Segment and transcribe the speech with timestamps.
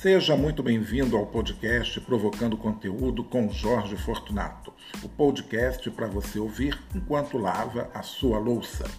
[0.00, 4.72] Seja muito bem-vindo ao podcast Provocando Conteúdo com Jorge Fortunato.
[5.02, 8.90] O podcast para você ouvir enquanto lava a sua louça.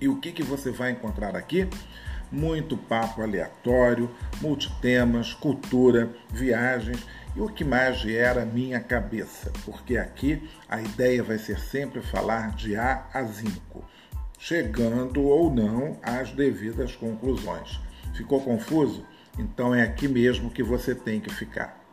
[0.00, 1.68] E o que, que você vai encontrar aqui?
[2.32, 7.06] Muito papo aleatório, multitemas, cultura, viagens
[7.36, 12.50] e o que mais gera minha cabeça, porque aqui a ideia vai ser sempre falar
[12.56, 13.84] de A a Zinco,
[14.40, 17.78] chegando ou não às devidas conclusões.
[18.12, 19.06] Ficou confuso?
[19.38, 21.84] Então é aqui mesmo que você tem que ficar.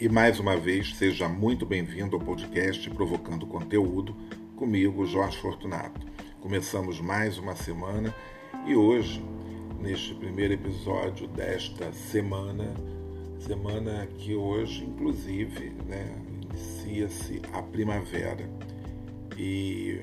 [0.00, 4.14] E mais uma vez, seja muito bem-vindo ao podcast Provocando Conteúdo,
[4.54, 6.06] comigo, Jorge Fortunato.
[6.40, 8.14] Começamos mais uma semana
[8.66, 9.24] e hoje,
[9.80, 12.74] neste primeiro episódio desta semana,
[13.38, 16.23] semana que hoje, inclusive, né,
[16.54, 18.48] inicia-se a primavera.
[19.36, 20.00] E,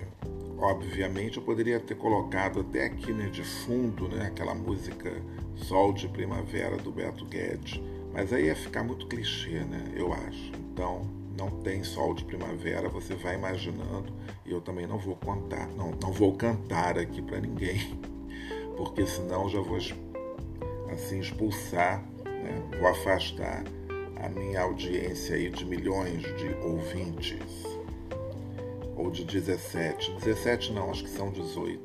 [0.58, 5.12] obviamente, eu poderia ter colocado até aqui né, de fundo né, aquela música
[5.56, 7.82] Sol de Primavera do Beto Guedes,
[8.14, 10.52] mas aí ia ficar muito clichê, né, eu acho.
[10.74, 11.02] Então,
[11.38, 14.14] não tem sol de primavera, você vai imaginando,
[14.46, 17.98] e eu também não vou contar, não, não vou cantar aqui para ninguém,
[18.76, 19.78] porque senão já vou
[20.92, 23.64] assim expulsar, né, vou afastar
[24.22, 27.42] a minha audiência aí de milhões de ouvintes.
[28.96, 30.14] Ou de 17.
[30.24, 31.84] 17 não, acho que são 18.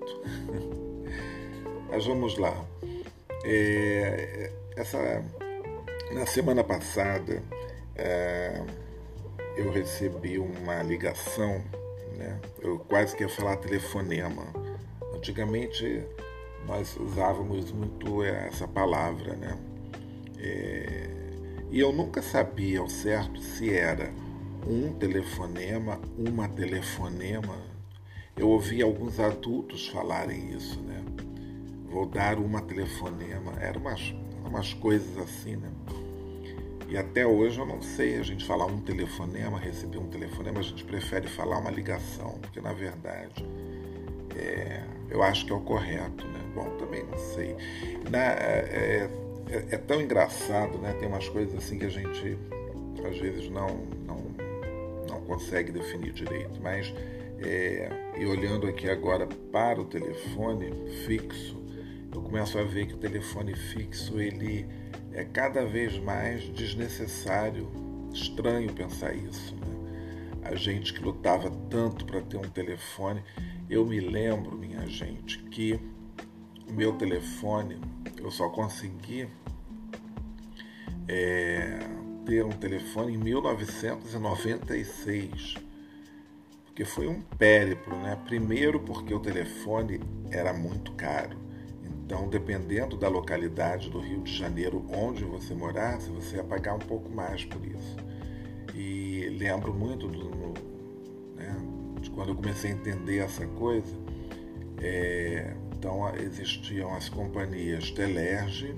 [1.88, 2.64] Mas vamos lá.
[3.44, 4.98] É, essa,
[6.12, 7.42] na semana passada
[7.94, 8.62] é,
[9.56, 11.64] eu recebi uma ligação,
[12.16, 12.38] né?
[12.60, 14.44] eu quase que ia falar telefonema.
[15.14, 16.04] Antigamente
[16.66, 19.58] nós usávamos muito essa palavra, né?
[20.38, 21.15] É,
[21.70, 24.12] e eu nunca sabia ao certo se era
[24.66, 27.56] um telefonema, uma telefonema.
[28.36, 31.02] Eu ouvi alguns adultos falarem isso, né?
[31.88, 33.52] Vou dar uma telefonema.
[33.60, 35.70] Eram umas, umas coisas assim, né?
[36.88, 40.62] E até hoje eu não sei a gente falar um telefonema, receber um telefonema, a
[40.62, 43.44] gente prefere falar uma ligação, porque na verdade
[44.36, 46.40] é, eu acho que é o correto, né?
[46.54, 47.56] Bom, também não sei.
[48.08, 49.10] Na, é,
[49.50, 50.92] é, é, tão engraçado, né?
[50.94, 52.38] Tem umas coisas assim que a gente
[53.06, 53.68] às vezes não,
[54.06, 54.16] não,
[55.08, 56.60] não consegue definir direito.
[56.60, 56.92] Mas
[57.38, 60.72] é, e olhando aqui agora para o telefone
[61.04, 61.62] fixo,
[62.14, 64.66] eu começo a ver que o telefone fixo ele
[65.12, 67.68] é cada vez mais desnecessário,
[68.12, 69.54] estranho pensar isso.
[69.54, 70.40] Né?
[70.42, 73.22] A gente que lutava tanto para ter um telefone,
[73.68, 75.78] eu me lembro, minha gente, que
[76.72, 77.80] meu telefone
[78.18, 79.28] eu só consegui
[81.08, 81.78] é,
[82.24, 85.54] ter um telefone em 1996,
[86.64, 88.20] porque foi um périplo, né?
[88.24, 90.00] Primeiro porque o telefone
[90.30, 91.38] era muito caro.
[91.84, 96.80] Então, dependendo da localidade do Rio de Janeiro onde você morasse, você ia pagar um
[96.80, 97.96] pouco mais por isso.
[98.74, 100.54] E lembro muito do,
[101.36, 101.56] né,
[102.00, 103.94] de quando eu comecei a entender essa coisa.
[104.78, 105.54] É,
[105.86, 108.74] então existiam as companhias Telerge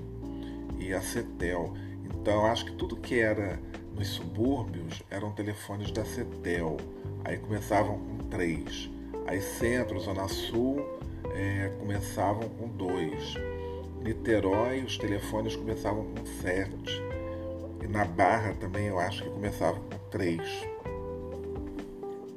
[0.77, 1.73] e a Cetel.
[2.05, 3.59] Então acho que tudo que era
[3.95, 6.77] nos subúrbios eram telefones da Cetel.
[7.25, 8.91] Aí começavam com três.
[9.25, 10.85] Aí centro, zona sul,
[11.33, 13.33] é, começavam com dois.
[14.03, 17.01] Niterói, os telefones começavam com sete.
[17.83, 20.47] E na Barra também eu acho que começavam com três.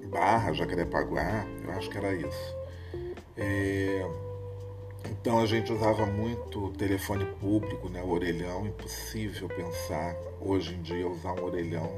[0.09, 2.56] Barra, Jacarepaguá, eu acho que era isso.
[3.37, 4.06] É,
[5.10, 11.06] então a gente usava muito telefone público, né, o orelhão, impossível pensar hoje em dia
[11.08, 11.90] usar um orelhão,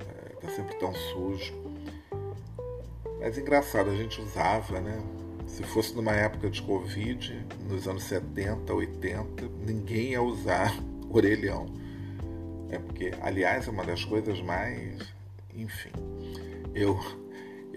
[0.00, 1.54] é, tá sempre tão sujo.
[3.20, 5.02] Mas engraçado, a gente usava, né?
[5.46, 10.72] Se fosse numa época de Covid, nos anos 70, 80, ninguém ia usar
[11.10, 11.66] orelhão.
[12.70, 15.02] É porque, aliás, é uma das coisas mais.
[15.54, 15.90] Enfim,
[16.74, 16.98] eu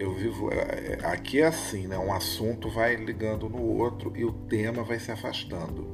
[0.02, 0.52] eu vivo.
[0.52, 1.98] É, é, aqui é assim, né?
[1.98, 5.86] Um assunto vai ligando no outro e o tema vai se afastando.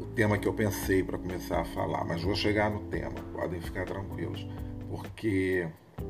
[0.00, 3.60] O tema que eu pensei para começar a falar, mas vou chegar no tema, podem
[3.60, 4.46] ficar tranquilos.
[4.88, 5.66] Porque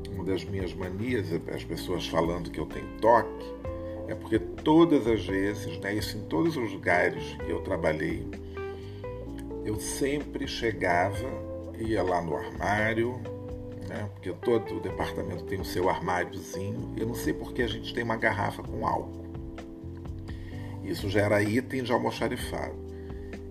[0.09, 3.53] uma das minhas manias, as pessoas falando que eu tenho toque,
[4.07, 8.27] é porque todas as vezes, né, isso em todos os lugares que eu trabalhei,
[9.63, 11.29] eu sempre chegava,
[11.79, 13.21] ia lá no armário,
[13.93, 14.09] né?
[14.13, 16.93] porque todo departamento tem o seu armáriozinho.
[16.97, 19.23] Eu não sei porque a gente tem uma garrafa com álcool.
[20.83, 22.75] Isso já era item de almoxarifado.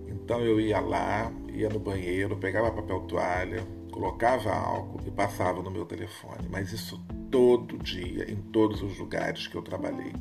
[0.07, 5.71] Então eu ia lá, ia no banheiro, pegava papel toalha, colocava álcool e passava no
[5.71, 6.47] meu telefone.
[6.49, 6.99] Mas isso
[7.31, 10.13] todo dia, em todos os lugares que eu trabalhei.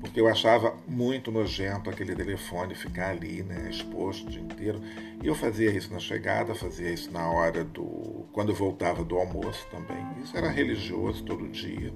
[0.00, 4.80] Porque eu achava muito nojento aquele telefone ficar ali, né, exposto o dia inteiro.
[5.22, 8.26] E eu fazia isso na chegada, fazia isso na hora do.
[8.32, 10.02] quando eu voltava do almoço também.
[10.22, 11.92] Isso era religioso todo dia.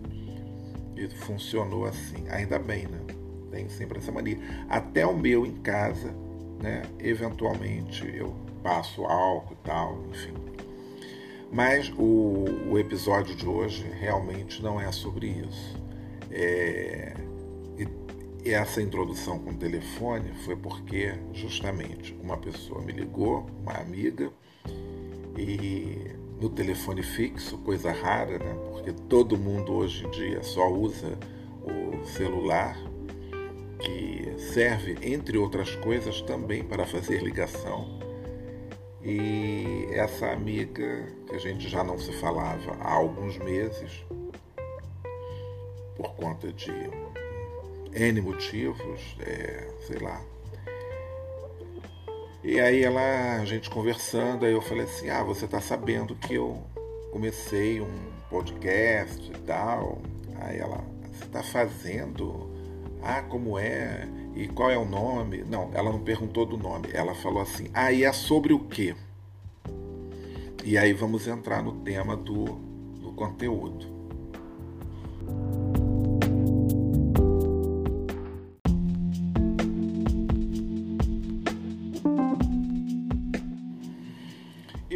[0.95, 2.29] E funcionou assim.
[2.29, 3.01] Ainda bem, né?
[3.51, 4.39] Tem sempre essa mania.
[4.69, 6.15] Até o meu em casa,
[6.63, 6.83] né?
[6.99, 10.35] Eventualmente eu passo álcool e tal, enfim.
[11.51, 15.83] Mas o, o episódio de hoje realmente não é sobre isso.
[16.31, 17.15] É,
[17.79, 24.31] e essa introdução com o telefone foi porque justamente uma pessoa me ligou, uma amiga,
[25.37, 26.11] e
[26.41, 28.55] no telefone fixo, coisa rara, né?
[28.71, 31.19] Porque todo mundo hoje em dia só usa
[31.63, 32.77] o celular,
[33.81, 37.99] que serve, entre outras coisas, também para fazer ligação.
[39.03, 44.05] E essa amiga, que a gente já não se falava há alguns meses,
[45.97, 46.73] por conta de
[47.95, 50.21] N motivos, é, sei lá.
[52.43, 56.35] E aí ela, a gente conversando, aí eu falei assim, ah, você tá sabendo que
[56.35, 56.63] eu
[57.11, 60.03] comecei um podcast e tal.
[60.41, 62.51] Aí ela, você tá fazendo?
[63.03, 64.09] Ah, como é?
[64.35, 65.45] E qual é o nome?
[65.45, 66.89] Não, ela não perguntou do nome.
[66.93, 68.95] Ela falou assim, ah, e é sobre o quê?
[70.65, 72.45] E aí vamos entrar no tema do,
[73.01, 73.94] do conteúdo.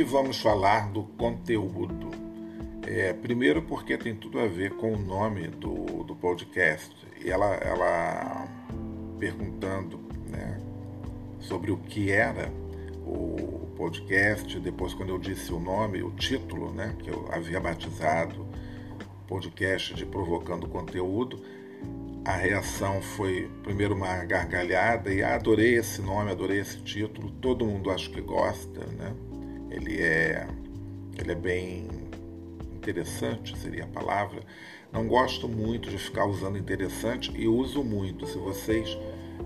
[0.08, 2.10] Vamos falar do conteúdo.
[2.86, 6.96] É, primeiro porque tem tudo a ver com o nome do, do podcast.
[7.22, 8.48] E ela, ela
[9.18, 10.00] perguntando
[10.30, 10.58] né,
[11.38, 12.50] sobre o que era
[13.04, 18.46] o podcast, depois quando eu disse o nome, o título, né, que eu havia batizado,
[19.26, 21.42] podcast de Provocando Conteúdo,
[22.24, 27.64] a reação foi primeiro uma gargalhada e ah, adorei esse nome, adorei esse título, todo
[27.64, 29.14] mundo acho que gosta, né?
[29.70, 30.46] Ele é,
[31.18, 31.88] ele é bem
[32.74, 34.40] interessante, seria a palavra.
[34.92, 38.26] Não gosto muito de ficar usando interessante e uso muito.
[38.26, 38.96] Se vocês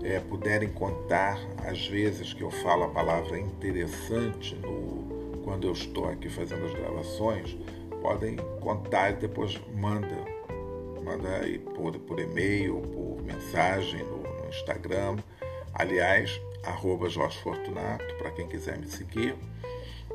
[0.01, 6.07] é, puderem contar as vezes que eu falo a palavra interessante no, quando eu estou
[6.07, 7.57] aqui fazendo as gravações,
[8.01, 10.33] podem contar e depois manda.
[11.03, 15.17] Manda aí por, por e-mail, por mensagem no, no Instagram.
[15.73, 19.35] Aliás, arroba Jorge Fortunato, para quem quiser me seguir.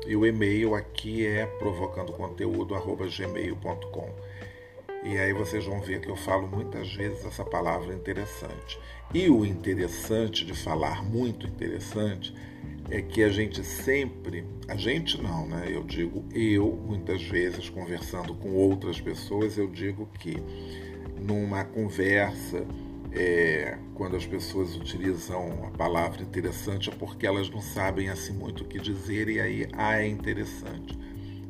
[0.07, 4.09] E o e-mail aqui é provocandoconteúdo@gmail.com.
[5.03, 8.79] E aí vocês vão ver que eu falo muitas vezes essa palavra interessante.
[9.13, 12.33] E o interessante de falar muito interessante
[12.91, 15.67] é que a gente sempre, a gente não, né?
[15.69, 20.37] Eu digo eu, muitas vezes conversando com outras pessoas, eu digo que
[21.17, 22.65] numa conversa
[23.11, 28.63] é, quando as pessoas utilizam a palavra interessante é porque elas não sabem assim muito
[28.63, 30.97] o que dizer e aí ah, é interessante.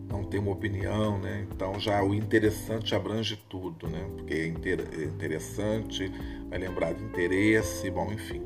[0.09, 1.45] Não tem uma opinião, né?
[1.51, 4.03] Então já o interessante abrange tudo, né?
[4.15, 6.11] Porque é interessante,
[6.49, 8.41] vai lembrar de interesse, bom, enfim.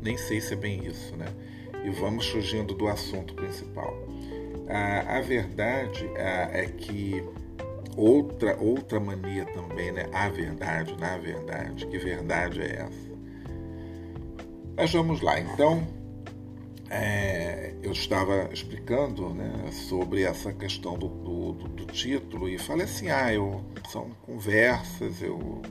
[0.00, 1.26] Nem sei se é bem isso, né?
[1.84, 3.92] E vamos fugindo do assunto principal.
[4.68, 7.24] a verdade é que
[7.96, 10.08] outra outra mania também, né?
[10.12, 13.14] A verdade, na verdade, que verdade é essa?
[14.76, 15.86] Mas vamos lá, então
[16.90, 23.08] é, eu estava explicando né, sobre essa questão do, do, do, título e falei assim,
[23.08, 25.62] ah, eu, são conversas, eu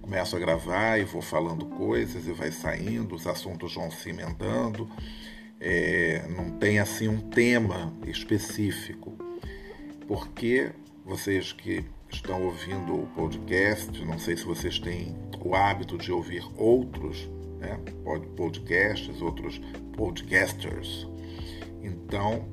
[0.00, 4.88] começo a gravar e vou falando coisas e vai saindo, os assuntos vão se emendando,
[5.60, 9.16] é, não tem assim um tema específico,
[10.08, 10.70] porque
[11.04, 16.44] vocês que estão ouvindo o podcast, não sei se vocês têm o hábito de ouvir
[16.56, 17.28] outros
[17.58, 17.78] né,
[18.36, 19.60] podcasts, outros
[19.96, 21.08] podcasters.
[21.82, 22.44] Então,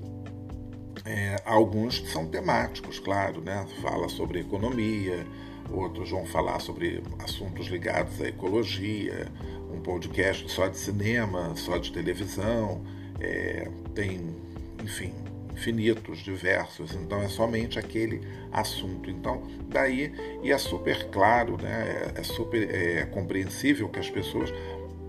[1.06, 3.66] é, alguns são temáticos, claro, né?
[3.82, 5.26] Fala sobre economia,
[5.72, 9.28] outros vão falar sobre assuntos ligados à ecologia,
[9.72, 12.84] um podcast só de cinema, só de televisão,
[13.20, 14.36] é, tem,
[14.84, 15.14] enfim,
[15.60, 19.10] infinitos, diversos, então é somente aquele assunto.
[19.10, 24.50] Então, daí, e é super claro, né, é super é, compreensível que as pessoas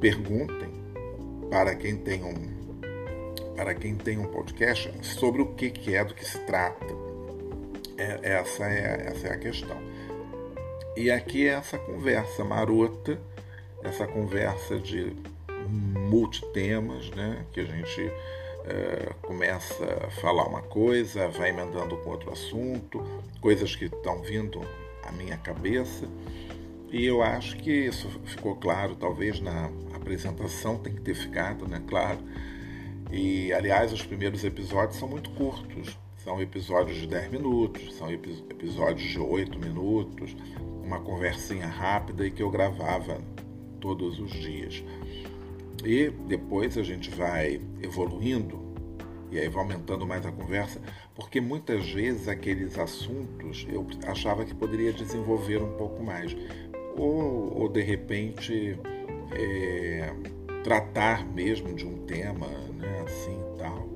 [0.01, 0.69] perguntem
[1.49, 2.61] para quem tem um
[3.55, 6.87] para quem tem um podcast sobre o que, que é, do que se trata.
[7.99, 9.77] É, essa, é, essa é a questão.
[10.97, 13.21] E aqui é essa conversa marota,
[13.83, 15.15] essa conversa de
[15.69, 18.11] multitemas, né, que a gente
[18.65, 23.03] é, começa a falar uma coisa, vai emendando com outro assunto,
[23.41, 24.61] coisas que estão vindo
[25.05, 26.09] a minha cabeça.
[26.91, 31.83] E eu acho que isso ficou claro, talvez na apresentação tem que ter ficado, né?
[31.87, 32.19] Claro.
[33.13, 35.97] E aliás, os primeiros episódios são muito curtos.
[36.25, 40.37] São episódios de 10 minutos, são episódios de 8 minutos,
[40.85, 43.19] uma conversinha rápida e que eu gravava
[43.81, 44.85] todos os dias.
[45.85, 48.71] E depois a gente vai evoluindo
[49.31, 50.81] e aí vai aumentando mais a conversa,
[51.15, 56.37] porque muitas vezes aqueles assuntos eu achava que poderia desenvolver um pouco mais.
[56.97, 58.77] Ou, ou de repente
[59.33, 60.13] é,
[60.65, 63.89] tratar mesmo de um tema, né, assim tal.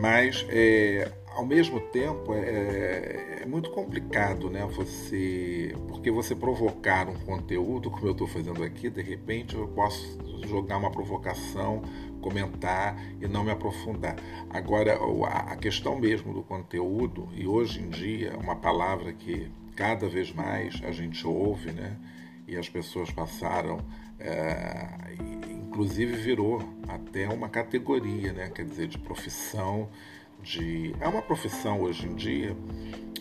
[0.00, 4.66] Mas é, ao mesmo tempo é, é, muito complicado, né?
[4.74, 10.18] Você, porque você provocar um conteúdo, como eu estou fazendo aqui, de repente eu posso
[10.48, 11.80] jogar uma provocação,
[12.20, 14.16] comentar e não me aprofundar.
[14.50, 14.98] Agora,
[15.46, 20.82] a questão mesmo do conteúdo e hoje em dia uma palavra que cada vez mais
[20.82, 21.96] a gente ouve, né?
[22.48, 23.78] E as pessoas passaram,
[24.18, 25.14] é,
[25.48, 28.50] inclusive virou até uma categoria, né?
[28.52, 29.88] Quer dizer, de profissão
[30.42, 30.94] de.
[31.00, 32.56] É uma profissão hoje em dia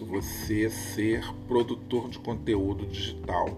[0.01, 3.49] você ser produtor de conteúdo digital,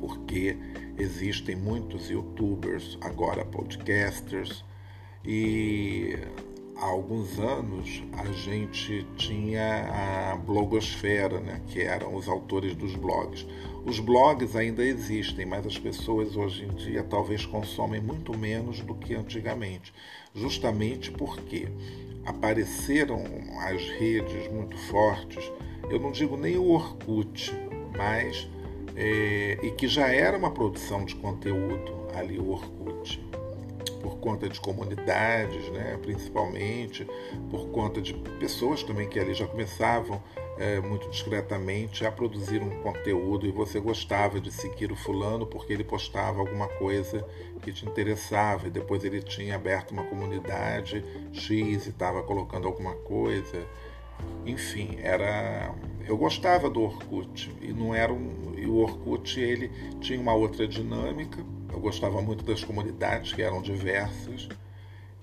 [0.00, 0.56] porque
[0.98, 4.64] existem muitos youtubers, agora podcasters,
[5.24, 6.16] e
[6.76, 13.46] há alguns anos a gente tinha a blogosfera, né, que eram os autores dos blogs.
[13.84, 18.94] Os blogs ainda existem, mas as pessoas hoje em dia talvez consomem muito menos do
[18.94, 19.92] que antigamente,
[20.38, 21.68] justamente porque
[22.24, 23.24] apareceram
[23.60, 25.50] as redes muito fortes,
[25.90, 27.52] eu não digo nem o Orkut,
[27.96, 28.48] mas
[28.94, 33.24] é, e que já era uma produção de conteúdo ali o Orkut,
[34.02, 37.06] por conta de comunidades, né, principalmente,
[37.50, 40.22] por conta de pessoas também que ali já começavam
[40.58, 45.72] é, muito discretamente a produzir um conteúdo e você gostava de seguir o fulano porque
[45.72, 47.24] ele postava alguma coisa
[47.62, 52.94] que te interessava e depois ele tinha aberto uma comunidade X e estava colocando alguma
[52.94, 53.66] coisa.
[54.44, 55.74] Enfim, era
[56.06, 60.66] eu gostava do Orkut e não era um e o Orkut ele tinha uma outra
[60.66, 61.44] dinâmica.
[61.72, 64.48] Eu gostava muito das comunidades que eram diversas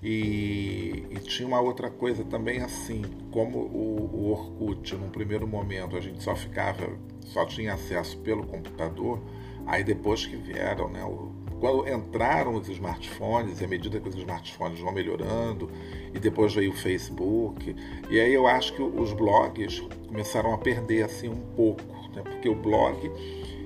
[0.02, 5.96] e, e, tinha uma outra coisa também assim, como o, o Orkut, num primeiro momento
[5.96, 9.20] a gente só ficava, só tinha acesso pelo computador,
[9.66, 14.14] aí depois que vieram, né, o, quando entraram os smartphones, e à medida que os
[14.14, 15.70] smartphones vão melhorando,
[16.14, 17.74] e depois veio o Facebook,
[18.10, 21.82] e aí eu acho que os blogs começaram a perder assim um pouco,
[22.14, 23.10] né, porque o blog,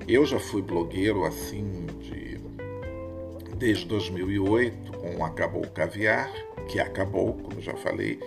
[0.07, 2.20] eu já fui blogueiro assim de
[3.61, 6.33] desde 2008 com Acabou o Caviar,
[6.67, 8.19] que acabou, como já falei,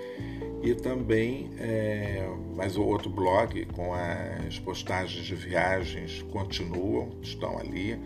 [0.62, 2.24] e também é,
[2.54, 7.98] mas o outro blog com as postagens de viagens continuam, estão ali.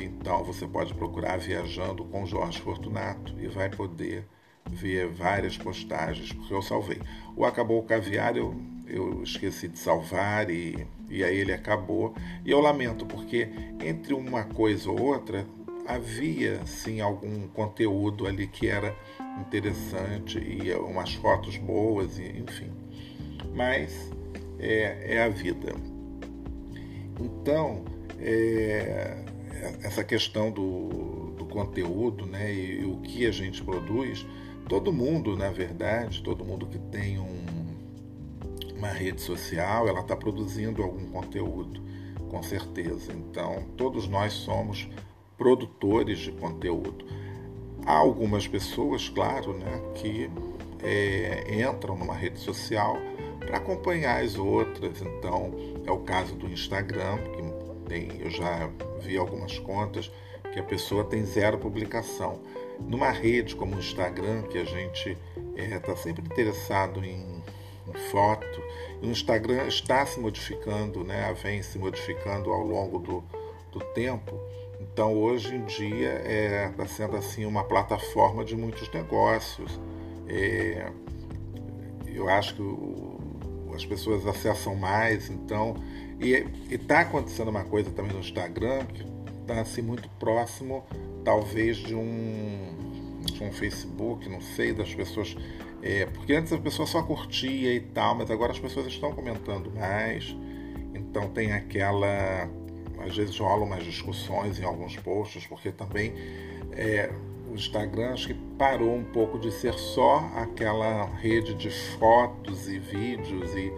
[0.00, 4.24] Então você pode procurar Viajando com Jorge Fortunato e vai poder
[4.70, 7.00] ver várias postagens, porque eu salvei.
[7.36, 8.54] O Acabou o Caviar eu,
[8.86, 12.14] eu esqueci de salvar e, e aí ele acabou.
[12.44, 13.48] E eu lamento, porque
[13.84, 15.44] entre uma coisa ou outra,
[15.94, 18.96] havia sim algum conteúdo ali que era
[19.40, 22.70] interessante e umas fotos boas, e, enfim.
[23.54, 24.10] Mas
[24.58, 25.74] é, é a vida.
[27.18, 27.84] Então,
[28.18, 29.24] é,
[29.82, 34.26] essa questão do, do conteúdo né, e, e, o que a gente produz,
[34.68, 37.44] todo mundo, na verdade, todo mundo que tem um,
[38.76, 41.82] uma rede social, ela está produzindo algum conteúdo,
[42.30, 43.12] com certeza.
[43.12, 44.88] Então, todos nós somos
[45.40, 47.02] produtores de conteúdo.
[47.86, 50.30] Há algumas pessoas, claro, né, que
[50.82, 52.98] é, entram numa rede social
[53.38, 55.00] para acompanhar as outras.
[55.00, 55.50] Então,
[55.86, 58.68] é o caso do Instagram, que tem, eu já
[59.00, 60.12] vi algumas contas
[60.52, 62.38] que a pessoa tem zero publicação.
[62.78, 65.16] Numa rede como o Instagram, que a gente
[65.56, 67.42] está é, tá sempre interessado em,
[67.88, 68.62] em foto,
[69.02, 73.24] o Instagram está se modificando, né, vem se modificando ao longo do,
[73.72, 74.38] do tempo.
[74.92, 79.80] Então, hoje em dia, está é, tá sendo assim uma plataforma de muitos negócios.
[80.28, 80.90] É,
[82.06, 83.18] eu acho que o,
[83.74, 85.74] as pessoas acessam mais, então.
[86.18, 89.04] E está acontecendo uma coisa também no Instagram que
[89.40, 90.84] está assim, muito próximo,
[91.24, 92.74] talvez, de um,
[93.24, 95.36] de um Facebook, não sei, das pessoas.
[95.82, 99.72] É, porque antes a pessoa só curtia e tal, mas agora as pessoas estão comentando
[99.72, 100.36] mais.
[100.94, 102.48] Então tem aquela
[103.04, 106.12] às vezes rolam umas discussões em alguns posts, porque também
[106.72, 107.12] é,
[107.50, 112.78] o Instagram acho que parou um pouco de ser só aquela rede de fotos e
[112.78, 113.72] vídeos e,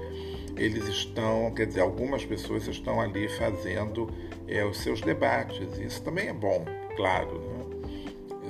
[0.57, 4.09] eles estão, quer dizer, algumas pessoas estão ali fazendo
[4.47, 5.79] é, os seus debates.
[5.79, 6.65] Isso também é bom,
[6.97, 7.41] claro.
[7.41, 7.63] Né?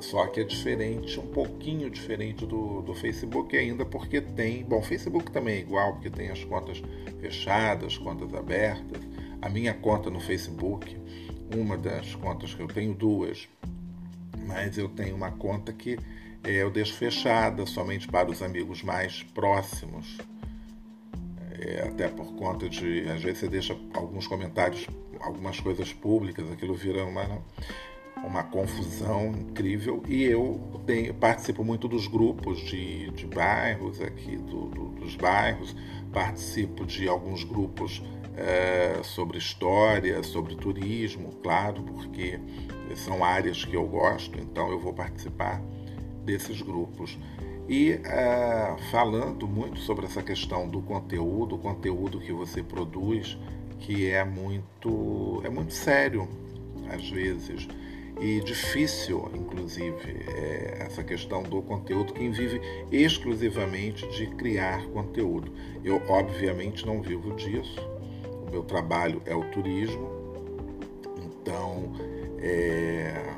[0.01, 4.65] Só que é diferente, um pouquinho diferente do, do Facebook ainda, porque tem.
[4.65, 6.83] Bom, o Facebook também é igual, porque tem as contas
[7.21, 9.01] fechadas, contas abertas.
[9.43, 10.97] A minha conta no Facebook,
[11.53, 13.49] uma das contas que eu tenho, duas,
[14.47, 15.99] mas eu tenho uma conta que
[16.45, 20.17] é, eu deixo fechada somente para os amigos mais próximos.
[21.59, 24.87] É, até por conta de, às vezes você deixa alguns comentários,
[25.21, 27.43] algumas coisas públicas, aquilo vira uma,
[28.25, 30.05] uma confusão incrível.
[30.07, 35.75] E eu tenho, participo muito dos grupos de, de bairros aqui, do, do, dos bairros,
[36.13, 38.03] participo de alguns grupos
[38.37, 42.39] é, sobre história, sobre turismo, claro, porque
[42.95, 45.63] são áreas que eu gosto, então eu vou participar
[46.25, 47.19] desses grupos.
[47.69, 53.39] E uh, falando muito sobre essa questão do conteúdo, o conteúdo que você produz,
[53.79, 56.29] que é muito, é muito sério,
[56.93, 57.69] às vezes,
[58.21, 62.61] e difícil, inclusive, é essa questão do conteúdo, quem vive
[62.91, 65.53] exclusivamente de criar conteúdo.
[65.83, 67.81] Eu, obviamente, não vivo disso,
[68.53, 70.11] meu trabalho é o turismo,
[71.19, 71.91] então
[72.39, 73.35] é,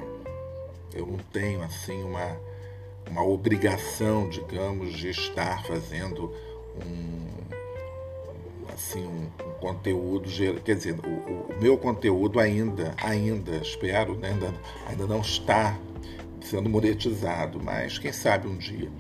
[0.92, 2.37] eu não tenho assim uma
[3.09, 6.33] uma obrigação, digamos, de estar fazendo
[6.85, 7.25] um
[8.73, 10.28] assim um, um conteúdo,
[10.64, 14.52] quer dizer, o, o, meu conteúdo ainda, ainda espero, né, ainda,
[14.88, 15.78] ainda não está
[16.40, 18.90] sendo monetizado, mas quem sabe um dia.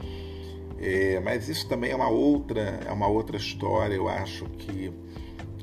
[0.78, 3.94] É, mas isso também é uma outra, é uma outra história.
[3.94, 4.92] Eu acho que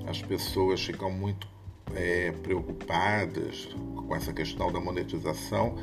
[0.08, 1.48] as pessoas ficam muito
[1.96, 5.76] é, preocupadas com essa questão da monetização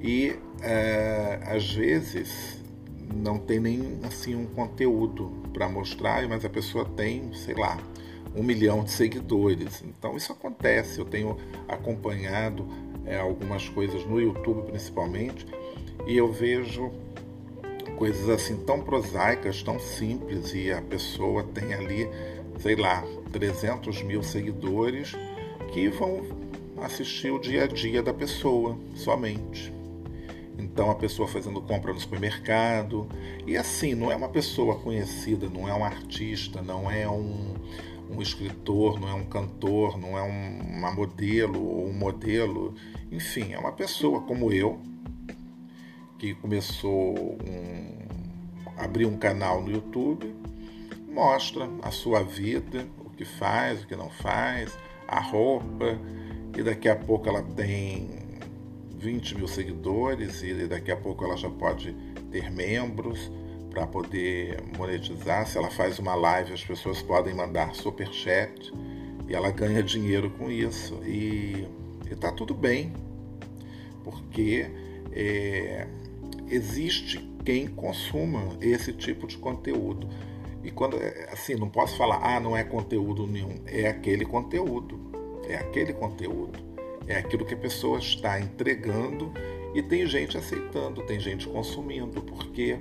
[0.00, 2.62] e é, às vezes
[3.14, 7.78] não tem nem assim um conteúdo para mostrar, mas a pessoa tem, sei lá,
[8.34, 9.82] um milhão de seguidores.
[9.82, 10.98] Então isso acontece.
[10.98, 11.36] Eu tenho
[11.68, 12.66] acompanhado
[13.06, 15.46] é, algumas coisas no YouTube principalmente
[16.06, 16.90] e eu vejo
[17.96, 22.08] coisas assim tão prosaicas, tão simples e a pessoa tem ali,
[22.58, 25.12] sei lá, 300 mil seguidores
[25.72, 26.22] que vão
[26.80, 29.72] assistir o dia a dia da pessoa somente.
[30.56, 33.08] Então a pessoa fazendo compra no supermercado.
[33.44, 37.54] E assim, não é uma pessoa conhecida, não é um artista, não é um,
[38.08, 42.72] um escritor, não é um cantor, não é um, uma modelo ou um modelo.
[43.10, 44.80] Enfim, é uma pessoa como eu,
[46.20, 47.98] que começou um,
[48.76, 50.32] abrir um canal no YouTube,
[51.12, 54.76] mostra a sua vida, que faz, o que não faz,
[55.08, 55.98] a roupa,
[56.56, 58.08] e daqui a pouco ela tem
[58.96, 61.94] 20 mil seguidores e daqui a pouco ela já pode
[62.30, 63.30] ter membros
[63.70, 65.46] para poder monetizar.
[65.46, 68.72] Se ela faz uma live, as pessoas podem mandar super chat
[69.28, 70.94] e ela ganha dinheiro com isso.
[71.04, 71.66] E
[72.10, 72.92] está tudo bem,
[74.02, 74.66] porque
[75.12, 75.86] é,
[76.48, 80.08] existe quem consuma esse tipo de conteúdo.
[80.64, 80.96] E quando
[81.30, 84.98] assim, não posso falar, ah, não é conteúdo nenhum, é aquele conteúdo.
[85.46, 86.74] É aquele conteúdo
[87.06, 89.32] é aquilo que a pessoa está entregando
[89.74, 92.78] e tem gente aceitando, tem gente consumindo, porque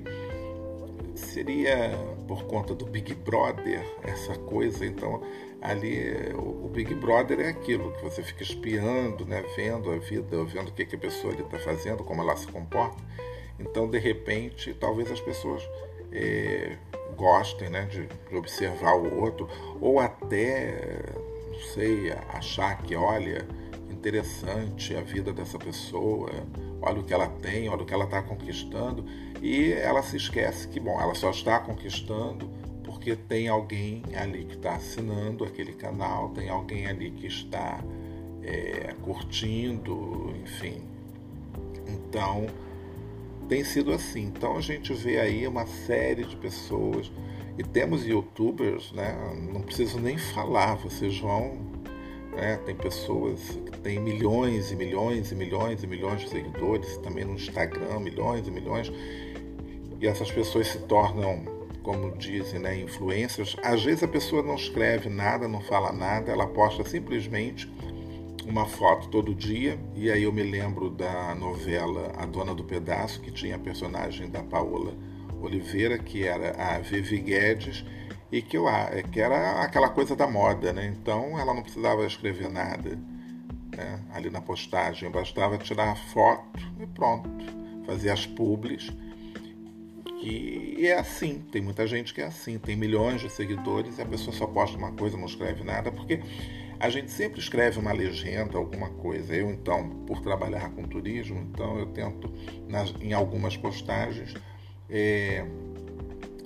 [1.15, 1.91] seria
[2.27, 5.21] por conta do Big Brother essa coisa, então
[5.61, 10.69] ali o Big Brother é aquilo que você fica espiando, né, vendo a vida, vendo
[10.69, 13.01] o que, que a pessoa está fazendo, como ela se comporta.
[13.59, 15.63] Então, de repente, talvez as pessoas
[16.13, 16.77] é,
[17.15, 19.49] gostem né, de, de observar o outro,
[19.81, 21.03] ou até,
[21.51, 23.45] não sei, achar que, olha,
[23.89, 26.29] interessante a vida dessa pessoa,
[26.81, 29.05] olha o que ela tem, olha o que ela está conquistando,
[29.41, 32.49] e ela se esquece que, bom, ela só está conquistando
[32.83, 37.83] porque tem alguém ali que está assinando aquele canal, tem alguém ali que está
[38.41, 40.81] é, curtindo, enfim.
[41.87, 42.47] Então,
[43.47, 44.23] tem sido assim.
[44.23, 47.11] Então, a gente vê aí uma série de pessoas,
[47.57, 49.15] e temos youtubers, né?
[49.51, 51.73] Não preciso nem falar, vocês vão
[52.35, 52.59] né?
[52.65, 53.39] Tem pessoas
[53.71, 58.47] que têm milhões e milhões e milhões e milhões de seguidores, também no Instagram, milhões
[58.47, 58.91] e milhões.
[59.99, 61.45] E essas pessoas se tornam,
[61.81, 63.55] como dizem, né, influencers.
[63.63, 67.71] Às vezes a pessoa não escreve nada, não fala nada, ela posta simplesmente
[68.45, 69.79] uma foto todo dia.
[69.95, 74.29] E aí eu me lembro da novela A Dona do Pedaço, que tinha a personagem
[74.29, 74.93] da Paola
[75.41, 77.85] Oliveira, que era a Vivi Guedes
[78.31, 78.65] e que, eu,
[79.11, 80.87] que era aquela coisa da moda, né?
[80.87, 82.97] Então ela não precisava escrever nada
[83.75, 84.01] né?
[84.13, 87.29] ali na postagem, bastava tirar a foto e pronto,
[87.85, 88.91] fazer as publis
[90.23, 94.05] que é assim, tem muita gente que é assim, tem milhões de seguidores e a
[94.05, 96.21] pessoa só posta uma coisa, não escreve nada, porque
[96.79, 99.35] a gente sempre escreve uma legenda, alguma coisa.
[99.35, 102.31] Eu, então, por trabalhar com turismo, então eu tento,
[102.67, 104.33] nas, em algumas postagens,
[104.89, 105.45] é,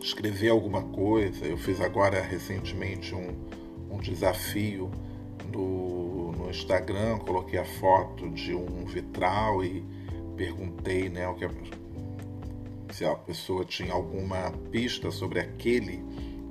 [0.01, 1.45] escrever alguma coisa.
[1.45, 3.35] Eu fiz agora recentemente um,
[3.89, 4.91] um desafio
[5.51, 9.83] no, no Instagram, coloquei a foto de um vitral e
[10.35, 11.47] perguntei né, o que
[12.93, 16.03] se a pessoa tinha alguma pista sobre aquele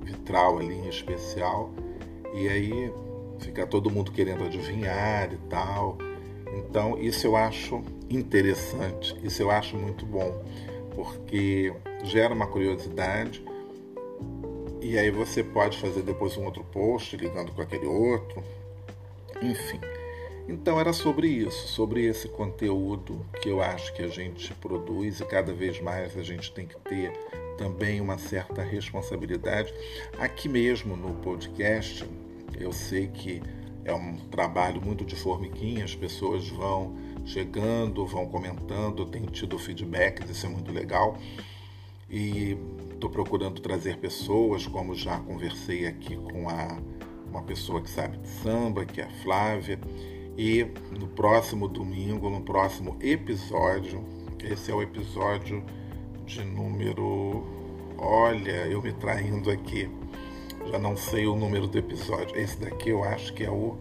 [0.02, 1.72] vitral ali em especial.
[2.34, 2.92] E aí
[3.40, 5.98] fica todo mundo querendo adivinhar e tal.
[6.54, 10.44] Então, isso eu acho interessante, isso eu acho muito bom,
[10.94, 11.72] porque
[12.04, 13.44] gera uma curiosidade
[14.80, 18.42] e aí você pode fazer depois um outro post ligando com aquele outro,
[19.42, 19.80] enfim.
[20.48, 25.24] Então era sobre isso, sobre esse conteúdo que eu acho que a gente produz e
[25.24, 27.12] cada vez mais a gente tem que ter
[27.58, 29.74] também uma certa responsabilidade.
[30.18, 32.08] Aqui mesmo no podcast,
[32.58, 33.42] eu sei que
[33.84, 39.58] é um trabalho muito de formiguinha, as pessoas vão chegando, vão comentando, eu tenho tido
[39.58, 41.16] feedbacks, isso é muito legal.
[42.10, 42.56] E
[42.92, 46.78] estou procurando trazer pessoas, como já conversei aqui com a,
[47.28, 49.78] uma pessoa que sabe de samba, que é a Flávia
[50.36, 50.66] e
[50.98, 54.04] no próximo domingo, no próximo episódio,
[54.44, 55.64] esse é o episódio
[56.26, 57.46] de número.
[57.96, 59.88] Olha, eu me traindo aqui,
[60.70, 62.36] já não sei o número do episódio.
[62.36, 63.76] Esse daqui eu acho que é o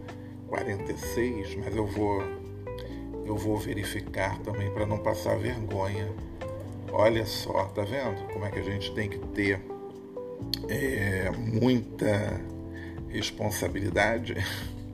[0.48, 2.22] 46, mas eu vou
[3.26, 6.08] eu vou verificar também para não passar vergonha.
[6.92, 9.60] Olha só, tá vendo como é que a gente tem que ter
[10.68, 12.40] é, muita
[13.08, 14.36] responsabilidade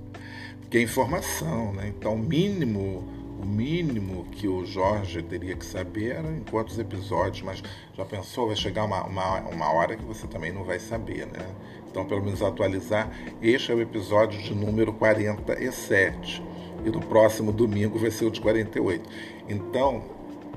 [0.71, 1.89] que é informação, né?
[1.89, 3.05] Então, o mínimo,
[3.41, 7.63] o mínimo que o Jorge teria que saber era em quantos episódios, mas
[7.95, 11.47] já pensou, vai chegar uma, uma, uma hora que você também não vai saber, né?
[11.93, 13.11] Então, pelo menos atualizar.
[13.43, 16.43] Este é o episódio de número 47.
[16.87, 19.07] E no próximo domingo vai ser o de 48.
[19.47, 20.03] Então,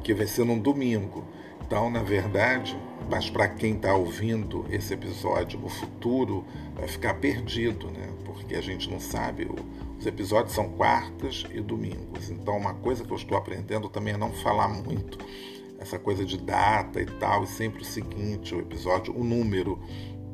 [0.02, 1.26] que vai ser num domingo.
[1.62, 7.92] Então, na verdade, mas para quem está ouvindo esse episódio no futuro, vai ficar perdido,
[7.92, 8.08] né?
[8.24, 9.50] Porque a gente não sabe
[10.00, 12.30] os episódios são quartas e domingos.
[12.30, 15.18] Então, uma coisa que eu estou aprendendo também é não falar muito
[15.80, 19.80] essa coisa de data e tal, e sempre o seguinte, o episódio, o número.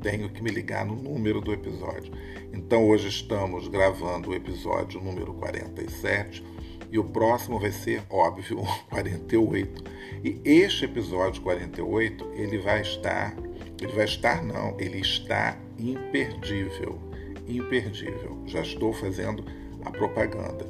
[0.01, 2.11] Tenho que me ligar no número do episódio.
[2.53, 6.43] Então, hoje estamos gravando o episódio número 47
[6.91, 9.83] e o próximo vai ser, óbvio, 48.
[10.23, 13.35] E este episódio 48, ele vai estar,
[13.81, 17.11] ele vai estar não, ele está imperdível
[17.47, 18.37] imperdível.
[18.45, 19.43] Já estou fazendo
[19.83, 20.65] a propaganda.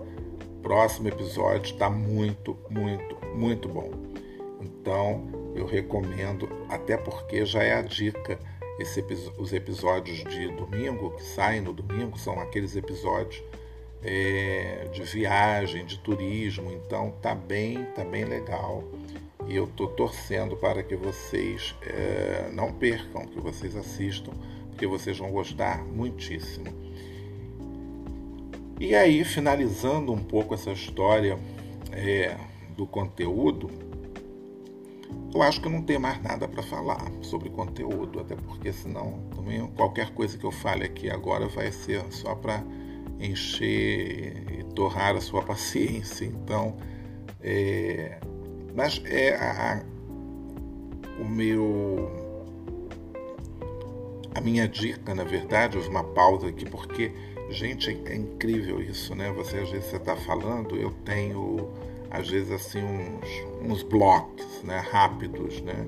[0.61, 3.91] Próximo episódio está muito, muito, muito bom.
[4.61, 8.39] Então eu recomendo, até porque já é a dica.
[8.79, 9.03] Esse,
[9.37, 13.43] os episódios de domingo, que saem no domingo, são aqueles episódios
[14.03, 16.71] é, de viagem, de turismo.
[16.71, 18.83] Então tá bem, tá bem legal.
[19.47, 24.31] E eu estou torcendo para que vocês é, não percam, que vocês assistam
[24.81, 26.65] porque vocês vão gostar muitíssimo.
[28.79, 31.37] E aí, finalizando um pouco essa história
[31.91, 32.35] é,
[32.75, 33.69] do conteúdo,
[35.33, 39.19] eu acho que eu não tenho mais nada para falar sobre conteúdo, até porque senão
[39.35, 42.63] também qualquer coisa que eu fale aqui agora vai ser só para
[43.19, 46.25] encher e torrar a sua paciência.
[46.25, 46.75] Então,
[47.41, 48.19] é,
[48.75, 52.31] mas é a, a, o meu
[54.33, 57.11] a minha dica, na verdade, houve uma pausa aqui, porque,
[57.49, 59.31] gente, é incrível isso, né?
[59.33, 61.69] Você, às vezes, você está falando, eu tenho,
[62.11, 64.79] às vezes, assim, uns, uns blocos, né?
[64.91, 65.87] Rápidos, né?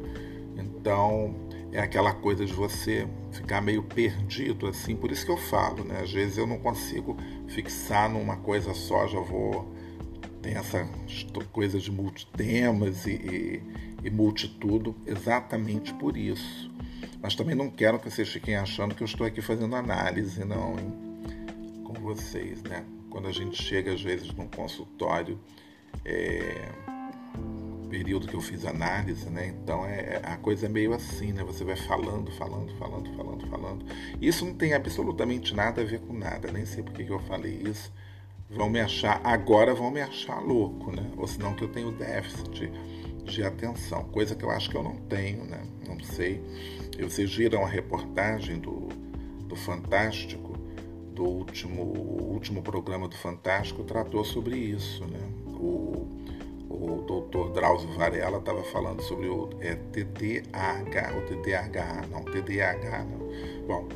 [0.57, 1.35] Então,
[1.71, 6.01] é aquela coisa de você ficar meio perdido, assim, por isso que eu falo, né?
[6.01, 9.71] Às vezes eu não consigo fixar numa coisa só, já vou...
[10.41, 10.85] Tem essa
[11.53, 13.63] coisa de multitemas e, e,
[14.03, 16.69] e multitudo exatamente por isso
[17.23, 20.77] mas também não quero que vocês fiquem achando que eu estou aqui fazendo análise, não,
[20.77, 20.93] hein?
[21.85, 22.83] com vocês, né?
[23.09, 25.39] Quando a gente chega, às vezes, num consultório,
[26.05, 26.69] é,
[27.93, 29.47] período que eu fiz análise, né?
[29.47, 31.43] Então é, a coisa é meio assim, né?
[31.43, 33.85] Você vai falando, falando, falando, falando, falando.
[34.19, 36.51] Isso não tem absolutamente nada a ver com nada.
[36.51, 37.93] Nem sei por que eu falei isso.
[38.49, 41.07] Vão me achar, agora vão me achar louco, né?
[41.15, 42.71] Ou senão que eu tenho déficit
[43.25, 45.61] de atenção, coisa que eu acho que eu não tenho, né?
[45.87, 46.43] Não sei.
[46.99, 48.89] Vocês viram a reportagem do,
[49.47, 50.57] do Fantástico,
[51.13, 55.42] do último, último programa do Fantástico, tratou sobre isso, né?
[55.59, 56.07] O,
[56.69, 63.67] o doutor Drauzio Varela estava falando sobre o é, TDAH, o TDAH, não, TDAH, não.
[63.67, 63.87] Bom,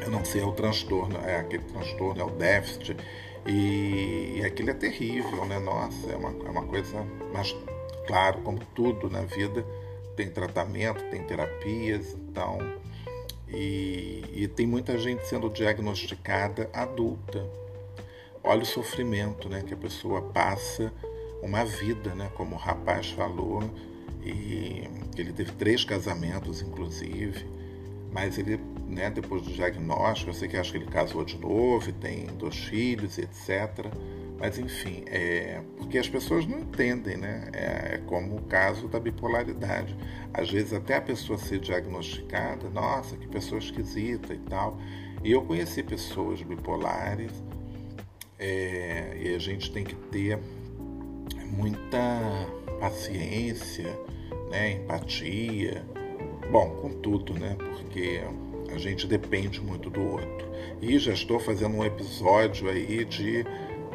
[0.00, 2.96] eu não sei, é o transtorno, é aquele transtorno, é o déficit,
[3.46, 5.58] e, e aquilo é terrível, né?
[5.58, 7.54] Nossa, é uma, é uma coisa, mas
[8.06, 9.64] claro, como tudo na vida,
[10.14, 12.58] tem tratamento, tem terapias, então,
[13.48, 17.44] e, e tem muita gente sendo diagnosticada adulta.
[18.46, 20.92] Olha o sofrimento, né, que a pessoa passa
[21.42, 22.30] uma vida, né?
[22.36, 23.62] Como o rapaz falou,
[24.24, 27.44] e ele teve três casamentos, inclusive,
[28.12, 31.92] mas ele, né, depois do diagnóstico, eu sei que acho que ele casou de novo,
[31.92, 33.86] tem dois filhos, etc.
[34.38, 37.50] Mas enfim, é porque as pessoas não entendem, né?
[37.52, 39.96] É, é, como o caso da bipolaridade.
[40.32, 44.78] Às vezes até a pessoa ser diagnosticada, nossa, que pessoa esquisita e tal.
[45.24, 47.32] E eu conheci pessoas bipolares
[48.38, 50.38] é, e a gente tem que ter
[51.50, 52.20] muita
[52.80, 53.98] paciência,
[54.50, 55.84] né, empatia,
[56.50, 58.20] bom, com tudo, né, porque
[58.72, 60.46] a gente depende muito do outro.
[60.80, 63.44] E já estou fazendo um episódio aí de,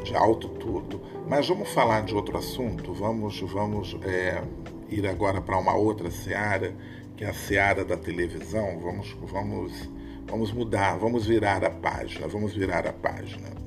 [0.03, 1.01] de alto tudo.
[1.27, 4.43] Mas vamos falar de outro assunto, vamos, vamos é,
[4.89, 6.75] ir agora para uma outra seara,
[7.15, 8.79] que é a seara da televisão.
[8.79, 9.89] Vamos, vamos,
[10.27, 13.60] vamos mudar, vamos virar a página, vamos virar a página.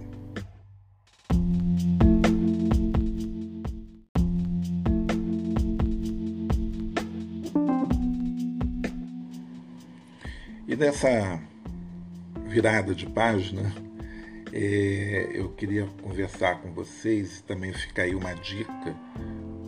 [10.74, 11.40] E nessa
[12.48, 13.72] virada de página,
[14.52, 18.92] é, eu queria conversar com vocês, também fica aí uma dica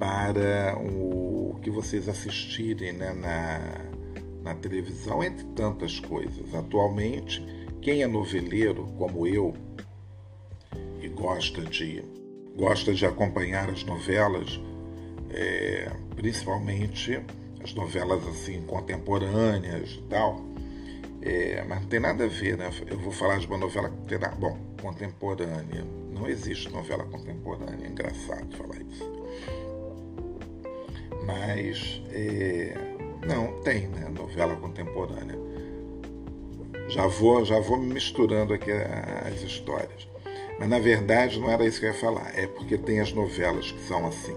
[0.01, 6.53] para o que vocês assistirem né, na, na televisão, entre tantas coisas.
[6.53, 7.41] Atualmente,
[7.81, 9.55] quem é noveleiro, como eu,
[11.01, 12.03] e gosta de,
[12.57, 14.61] gosta de acompanhar as novelas,
[15.31, 17.21] é, principalmente
[17.63, 20.56] as novelas assim contemporâneas e tal,
[21.27, 22.71] é, mas não tem nada a ver, né?
[22.87, 23.93] Eu vou falar de uma novela
[24.39, 25.85] bom, contemporânea.
[26.13, 29.13] Não existe novela contemporânea, é engraçado falar isso.
[31.27, 32.75] Mas é,
[33.27, 34.09] não tem, né?
[34.09, 35.37] Novela contemporânea.
[36.89, 40.07] Já vou, já vou misturando aqui as histórias.
[40.61, 42.31] Mas na verdade não era isso que eu ia falar.
[42.39, 44.37] É porque tem as novelas que são assim,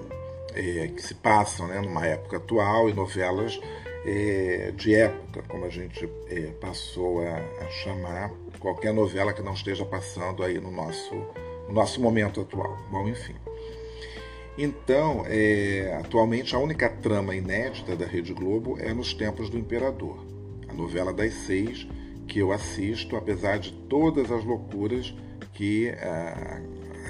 [0.56, 3.62] é, que se passam né, numa época atual e novelas
[4.06, 9.54] é, de época, como a gente é, passou a, a, chamar qualquer novela que não
[9.54, 11.16] esteja passando aí no nosso,
[11.68, 12.78] no nosso momento atual.
[12.90, 13.36] Bom, enfim.
[14.58, 20.26] Então, é, atualmente a única trama inédita da Rede Globo é Nos Tempos do Imperador,
[20.68, 21.88] a novela das seis
[22.28, 25.14] que eu assisto, apesar de todas as loucuras
[25.54, 25.92] que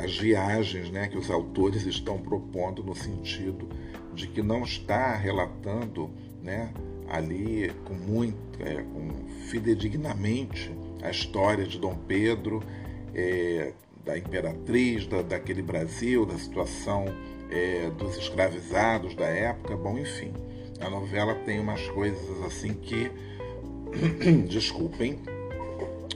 [0.02, 3.68] as viagens né, que os autores estão propondo no sentido
[4.14, 6.10] de que não está relatando
[6.44, 6.74] né,
[7.08, 10.72] ali com muito, é, com fidedignamente
[11.02, 12.62] a história de Dom Pedro,
[13.14, 13.74] é,
[14.06, 17.06] da imperatriz, da, daquele Brasil, da situação
[17.50, 20.34] é, dos escravizados da época, bom, enfim.
[20.80, 23.12] A novela tem umas coisas assim que,
[24.48, 25.20] desculpem,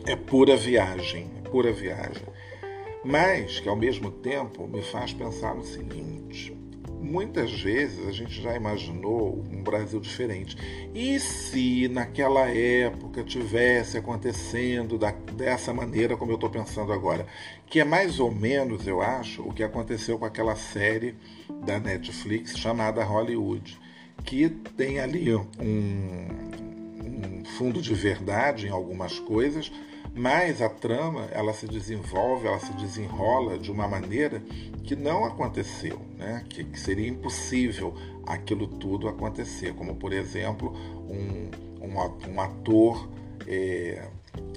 [0.05, 2.23] é pura viagem, é pura viagem.
[3.03, 6.55] Mas que ao mesmo tempo me faz pensar no seguinte:
[7.03, 10.57] muitas vezes a gente já imaginou um Brasil diferente.
[10.95, 17.27] E se naquela época tivesse acontecendo da, dessa maneira como eu estou pensando agora?
[17.67, 21.15] Que é mais ou menos, eu acho, o que aconteceu com aquela série
[21.65, 23.79] da Netflix chamada Hollywood,
[24.23, 29.71] que tem ali um, um fundo de verdade em algumas coisas
[30.15, 34.41] mas a trama ela se desenvolve, ela se desenrola de uma maneira
[34.83, 36.45] que não aconteceu, né?
[36.49, 37.95] que, que seria impossível
[38.25, 40.71] aquilo tudo acontecer, como por exemplo
[41.09, 41.49] um,
[41.81, 43.09] um, ator
[43.47, 44.07] é,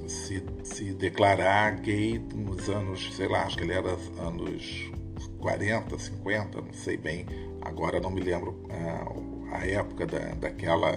[0.07, 4.91] se, se declarar gay nos anos, sei lá, acho que ele era anos
[5.39, 7.25] 40, 50, não sei bem,
[7.63, 10.93] agora não me lembro a, ah, a época da, daquela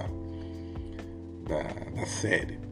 [1.47, 1.63] da,
[1.95, 2.68] da série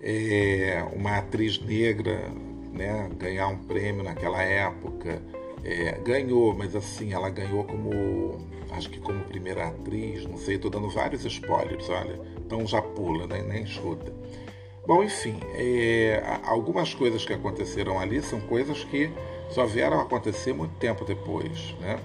[0.00, 2.30] é, uma atriz negra
[2.72, 5.22] né, ganhar um prêmio naquela época.
[5.62, 10.70] É, ganhou, mas assim, ela ganhou como, acho que como primeira atriz, não sei, estou
[10.70, 14.10] dando vários spoilers, olha, então já pula, né, nem escuta.
[14.86, 19.10] Bom, enfim, é, algumas coisas que aconteceram ali são coisas que
[19.50, 21.98] só vieram acontecer muito tempo depois, né?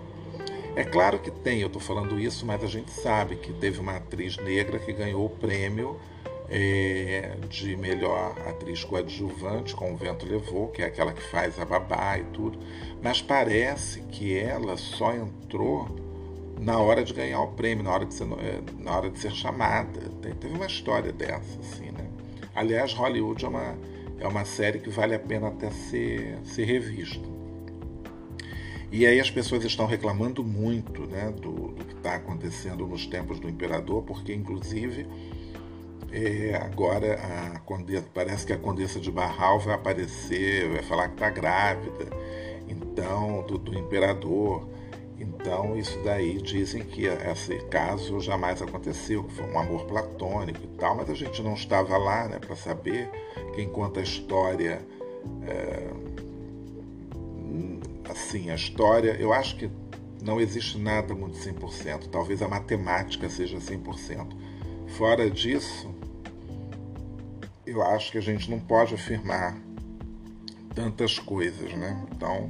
[0.76, 3.96] É claro que tem, eu estou falando isso, mas a gente sabe que teve uma
[3.96, 5.98] atriz negra que ganhou o prêmio
[6.50, 11.66] é, de melhor atriz coadjuvante, com o Vento Levou, que é aquela que faz a
[11.66, 12.60] babá e tudo,
[13.02, 15.88] mas parece que ela só entrou
[16.60, 19.32] na hora de ganhar o prêmio, na hora de ser, é, na hora de ser
[19.32, 20.00] chamada.
[20.22, 22.08] Teve uma história dessa, assim, né?
[22.54, 23.76] Aliás, Hollywood é uma,
[24.20, 27.36] é uma série que vale a pena até ser, ser revista.
[28.92, 33.40] E aí as pessoas estão reclamando muito né, do, do que está acontecendo nos tempos
[33.40, 35.06] do imperador, porque inclusive
[36.16, 41.16] é, agora a condessa, parece que a condessa de Barral vai aparecer, vai falar que
[41.16, 42.06] está grávida,
[42.70, 44.66] então do, do imperador.
[45.18, 50.78] Então, isso daí dizem que esse caso jamais aconteceu, que foi um amor platônico e
[50.78, 53.10] tal, mas a gente não estava lá né, para saber.
[53.54, 54.82] Quem conta a história.
[55.48, 55.90] É,
[58.10, 59.70] assim, a história, eu acho que
[60.22, 64.55] não existe nada muito 100%, talvez a matemática seja 100%.
[64.98, 65.94] Fora disso,
[67.66, 69.62] eu acho que a gente não pode afirmar
[70.74, 72.02] tantas coisas, né?
[72.14, 72.50] Então,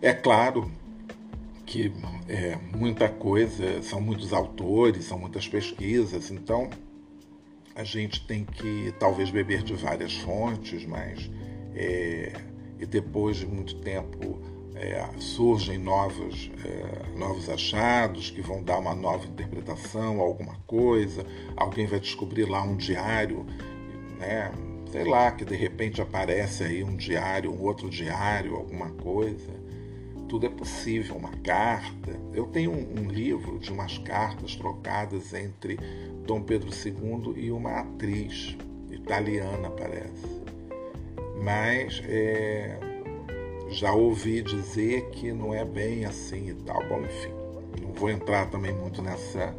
[0.00, 0.72] é claro
[1.66, 1.92] que
[2.26, 6.70] é muita coisa, são muitos autores, são muitas pesquisas, então
[7.74, 11.30] a gente tem que talvez beber de várias fontes, mas
[11.74, 12.32] é,
[12.80, 14.40] e depois de muito tempo
[14.82, 21.24] é, surgem novos, é, novos achados que vão dar uma nova interpretação a alguma coisa,
[21.56, 23.46] alguém vai descobrir lá um diário,
[24.18, 24.52] né?
[24.90, 29.62] sei lá, que de repente aparece aí um diário, um outro diário, alguma coisa
[30.32, 32.18] tudo é possível, uma carta.
[32.32, 35.78] Eu tenho um, livro de umas cartas trocadas entre
[36.26, 38.56] Dom Pedro II e uma atriz
[38.90, 40.42] italiana, parece.
[41.36, 42.78] Mas é,
[43.72, 46.82] já ouvi dizer que não é bem assim e tal.
[46.88, 47.32] Bom, enfim,
[47.80, 49.54] não vou entrar também muito nessa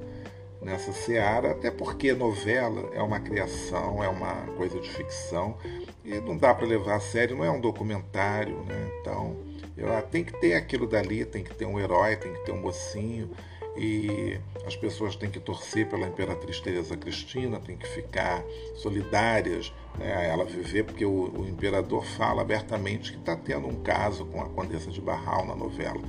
[0.62, 5.58] nessa seara, até porque novela é uma criação, é uma coisa de ficção
[6.06, 8.92] e não dá para levar a sério, não é um documentário, né?
[9.02, 9.36] Então
[9.76, 12.62] eu, tem que ter aquilo dali, tem que ter um herói, tem que ter um
[12.62, 13.30] mocinho
[13.76, 18.44] e as pessoas têm que torcer pela Imperatriz Teresa Cristina, têm que ficar
[18.76, 23.82] solidárias né, a ela viver, porque o, o imperador fala abertamente que está tendo um
[23.82, 26.02] caso com a Condessa de Barral na novela.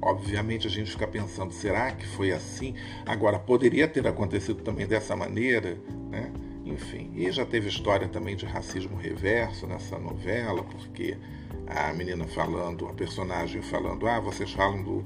[0.00, 2.74] Obviamente a gente fica pensando, será que foi assim?
[3.06, 5.78] Agora, poderia ter acontecido também dessa maneira,
[6.10, 6.30] né?
[6.64, 11.16] Enfim, e já teve história também de racismo reverso nessa novela, porque
[11.66, 15.04] a menina falando, a personagem falando, ah, vocês falam do,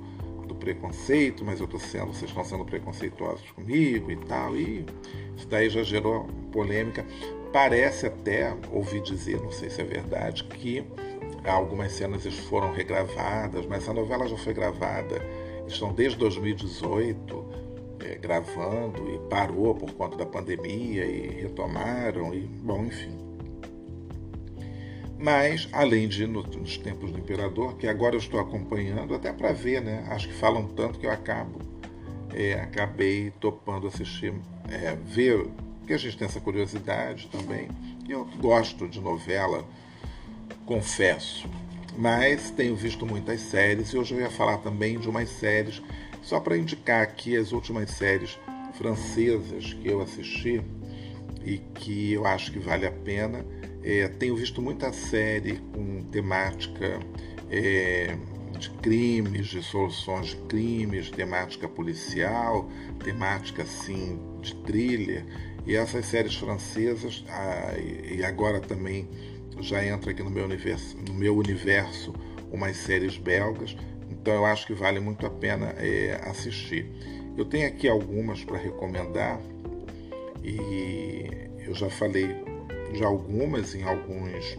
[0.48, 4.56] do preconceito, mas eu tô sendo, vocês estão sendo preconceituosos comigo e tal.
[4.56, 4.84] E
[5.36, 7.06] isso daí já gerou polêmica.
[7.52, 10.84] Parece até, ouvi dizer, não sei se é verdade, que
[11.44, 15.22] algumas cenas foram regravadas, mas a novela já foi gravada,
[15.66, 17.44] estão desde 2018
[18.00, 23.27] é, gravando e parou por conta da pandemia e retomaram, e bom, enfim.
[25.18, 29.82] Mas, além de nos tempos do imperador, que agora eu estou acompanhando, até para ver,
[29.82, 30.06] né?
[30.10, 31.60] Acho que falam tanto que eu acabo,
[32.32, 34.32] é, acabei topando assistir,
[34.70, 35.44] é, ver,
[35.80, 37.68] porque a gente tem essa curiosidade também.
[38.08, 39.64] Eu gosto de novela,
[40.64, 41.48] confesso,
[41.96, 45.82] mas tenho visto muitas séries e hoje eu ia falar também de umas séries,
[46.22, 48.38] só para indicar aqui as últimas séries
[48.74, 50.62] francesas que eu assisti
[51.44, 53.44] e que eu acho que vale a pena
[53.88, 57.00] é, tenho visto muita série com temática
[57.50, 58.14] é,
[58.58, 62.70] de crimes, de soluções de crimes, temática policial,
[63.02, 65.24] temática assim de thriller.
[65.66, 69.08] E essas séries francesas, ah, e agora também
[69.58, 72.14] já entra aqui no meu universo, no meu universo
[72.52, 73.74] umas séries belgas,
[74.10, 76.86] então eu acho que vale muito a pena é, assistir.
[77.38, 79.40] Eu tenho aqui algumas para recomendar
[80.44, 81.26] e
[81.66, 82.47] eu já falei
[82.98, 84.58] de algumas em alguns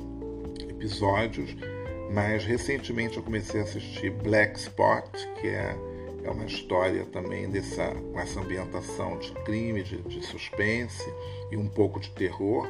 [0.70, 1.54] episódios,
[2.10, 5.76] mas recentemente eu comecei a assistir Black Spot, que é,
[6.24, 11.14] é uma história também dessa, com essa ambientação de crime, de, de suspense
[11.52, 12.66] e um pouco de terror.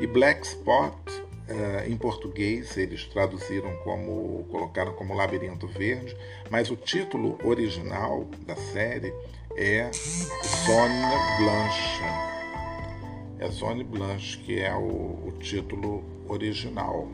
[0.00, 6.16] E Black Spot, uh, em português, eles traduziram como, colocaram como Labirinto Verde,
[6.48, 9.12] mas o título original da série
[9.56, 10.94] é Zone
[11.40, 12.37] Blanche
[13.38, 17.08] é Zone Blanche, que é o, o título original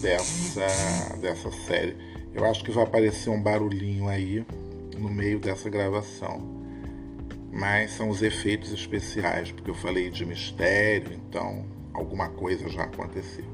[0.00, 1.96] dessa, dessa série.
[2.34, 4.44] Eu acho que vai aparecer um barulhinho aí
[4.96, 6.56] no meio dessa gravação.
[7.50, 13.44] Mas são os efeitos especiais, porque eu falei de mistério, então alguma coisa já aconteceu.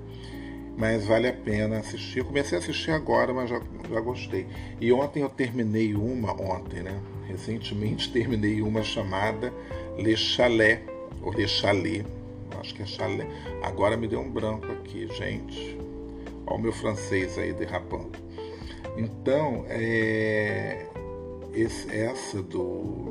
[0.76, 2.18] Mas vale a pena assistir.
[2.18, 4.47] Eu comecei a assistir agora, mas já, já gostei.
[4.80, 7.01] E ontem eu terminei uma, ontem, né?
[7.28, 9.53] Recentemente terminei uma chamada
[9.97, 10.82] Le Chalet,
[11.22, 12.04] ou de chalé,
[12.60, 13.26] acho que é chalé.
[13.62, 15.78] Agora me deu um branco aqui, gente.
[16.46, 18.12] Olha o meu francês aí derrapando.
[18.96, 20.86] Então, é,
[21.52, 22.62] esse, essa do.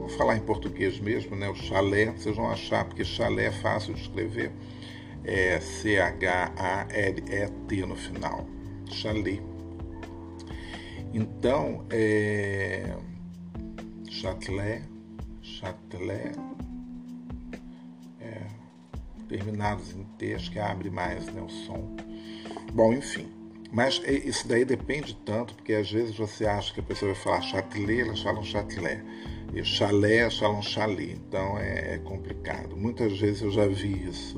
[0.04, 1.50] Vou falar em português mesmo, né?
[1.50, 4.52] O chalé, vocês vão achar, porque chalé é fácil de escrever.
[5.26, 6.26] É C-H-A-L-E-T
[7.86, 8.46] no final.
[8.92, 9.40] Chalé.
[11.14, 12.94] Então, é.
[14.10, 14.84] Châtelet,
[15.42, 16.32] Châtelet,
[19.34, 21.96] terminados em T, acho que abre mais né, o som.
[22.72, 23.28] Bom, enfim.
[23.72, 27.42] Mas isso daí depende tanto, porque às vezes você acha que a pessoa vai falar
[27.42, 29.04] châtelet, elas falam châtelet.
[29.52, 31.14] E chalé, elas falam chalé.
[31.14, 32.78] Então é, é, complicado.
[32.78, 34.38] Muitas vezes eu já vi isso.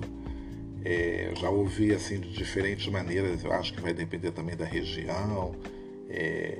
[0.86, 3.43] É, já ouvi assim de diferentes maneiras.
[3.43, 5.54] Eu acho que vai depender também da região.
[6.10, 6.60] É,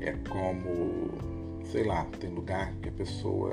[0.00, 1.10] é como,
[1.70, 3.52] sei lá, tem lugar que a pessoa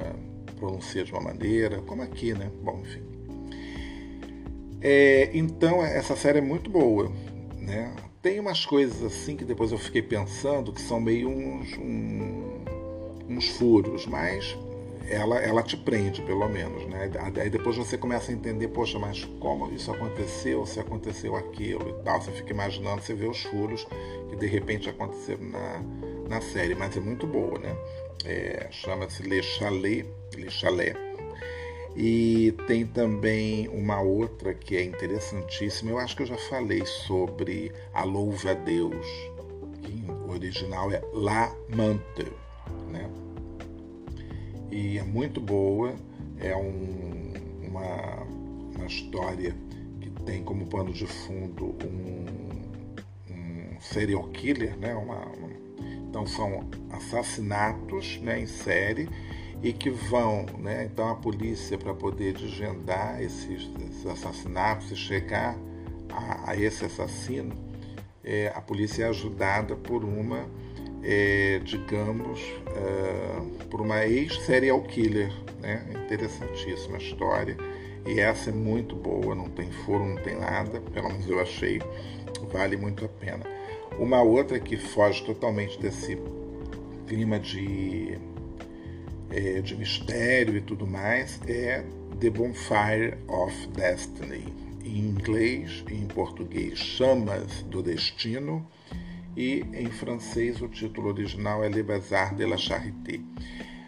[0.58, 2.50] pronuncia de uma maneira, como aqui, né?
[2.64, 3.15] Bom, enfim.
[4.82, 7.12] É, então essa série é muito boa,
[7.58, 7.94] né?
[8.22, 12.64] Tem umas coisas assim que depois eu fiquei pensando que são meio uns, um,
[13.30, 14.58] uns furos, mas
[15.08, 17.12] ela, ela te prende, pelo menos, né?
[17.40, 22.04] Aí depois você começa a entender, poxa, mas como isso aconteceu, se aconteceu aquilo e
[22.04, 22.22] tal.
[22.22, 23.86] Você fica imaginando, você vê os furos
[24.30, 25.84] que de repente aconteceram na,
[26.28, 27.76] na série, mas é muito boa, né?
[28.26, 30.06] É, Chama-se Le Chalet,
[30.36, 31.05] Le Chalet
[31.96, 35.92] e tem também uma outra que é interessantíssima.
[35.92, 39.06] Eu acho que eu já falei sobre A Louva a Deus,
[39.82, 42.32] que em original é La Mante,
[42.92, 43.10] né?
[44.70, 45.96] E é muito boa.
[46.38, 47.32] É um,
[47.66, 48.24] uma,
[48.76, 49.56] uma história
[50.02, 52.26] que tem como pano de fundo um,
[53.32, 54.94] um serial killer, né?
[54.94, 55.50] Uma, uma,
[56.10, 59.08] então são assassinatos né, em série
[59.66, 65.58] e que vão, né, então a polícia para poder desvendar esses, esses, assassinatos e chegar
[66.08, 67.52] a, a esse assassino,
[68.24, 70.48] é, a polícia é ajudada por uma,
[71.02, 72.40] é, digamos,
[72.76, 77.58] é, por uma ex-serial killer, né, interessantíssima história.
[78.06, 81.82] E essa é muito boa, não tem furo, não tem nada, pelo menos eu achei,
[82.54, 83.44] vale muito a pena.
[83.98, 86.22] Uma outra que foge totalmente desse
[87.08, 88.20] clima de
[89.32, 91.84] é, de mistério e tudo mais é
[92.20, 94.54] The Bonfire of Destiny.
[94.84, 98.66] Em inglês e em português, Chamas do Destino,
[99.36, 103.20] e em francês o título original é Le Bazar de la Charité.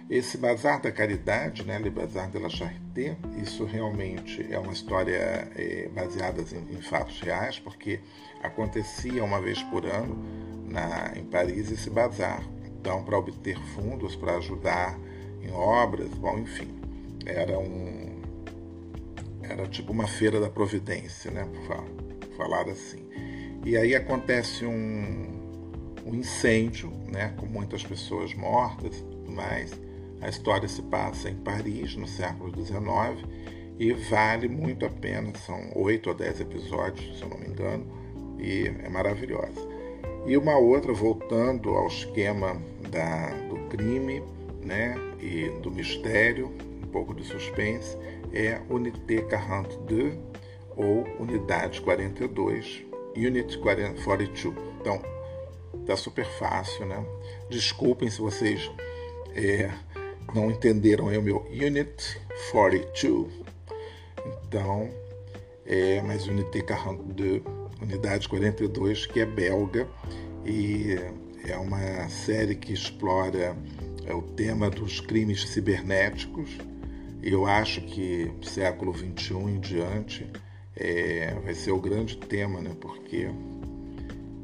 [0.09, 5.51] Esse Bazar da Caridade, né, Le Bazar de la Charité, isso realmente é uma história
[5.55, 7.99] é, baseada em, em, fatos reais, porque
[8.41, 10.17] acontecia uma vez por ano
[10.65, 12.41] na, em Paris esse bazar.
[12.65, 14.97] Então, para obter fundos para ajudar
[15.41, 16.67] em obras, bom, enfim,
[17.25, 18.07] era um
[19.49, 21.47] era tipo uma feira da providência, né,
[22.35, 23.07] falar assim.
[23.65, 25.63] E aí acontece um,
[26.05, 29.71] um incêndio, né, com muitas pessoas mortas mais.
[30.21, 33.27] A história se passa em Paris, no século XIX,
[33.79, 35.31] e vale muito a pena.
[35.45, 37.85] São oito ou dez episódios, se eu não me engano,
[38.39, 39.67] e é maravilhosa.
[40.25, 44.21] E uma outra, voltando ao esquema da, do crime,
[44.63, 46.53] né, e do mistério,
[46.83, 47.97] um pouco de suspense,
[48.31, 50.17] é Unité 42
[50.75, 54.29] ou Unidade 42, Unit 42.
[54.79, 55.01] Então,
[55.85, 57.03] tá super fácil, né?
[57.49, 58.69] Desculpem se vocês
[59.35, 59.71] é,
[60.33, 63.31] não entenderam o meu Unit 42.
[64.47, 64.89] Então,
[65.65, 67.41] é, mas Unité 42,
[67.81, 69.87] Unidade 42, que é belga
[70.45, 70.95] e
[71.45, 73.55] é uma série que explora
[74.07, 76.49] é o tema dos crimes cibernéticos.
[77.21, 80.31] Eu acho que século XXI em diante
[80.75, 82.71] é, vai ser o grande tema, né?
[82.79, 83.29] porque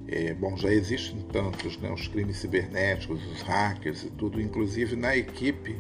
[0.08, 1.92] é, bom, já existem tantos, né?
[1.92, 5.78] os crimes cibernéticos, os hackers e tudo, inclusive na equipe